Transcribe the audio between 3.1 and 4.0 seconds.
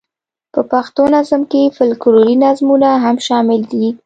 شامل دي.